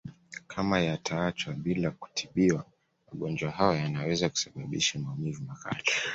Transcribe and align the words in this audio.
Kama 0.47 0.79
yataachwa 0.79 1.53
bila 1.53 1.91
kutibiwa 1.91 2.65
magonjwa 3.11 3.51
hayo 3.51 3.73
yanaweza 3.77 4.29
kusababisha 4.29 4.99
maumivu 4.99 5.43
makali 5.43 5.83